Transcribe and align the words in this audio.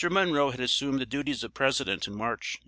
Monroe 0.09 0.49
had 0.49 0.59
assumed 0.59 0.99
the 0.99 1.05
duties 1.05 1.43
of 1.43 1.53
President 1.53 2.07
in 2.07 2.13
March, 2.13 2.57
1817. 2.57 2.59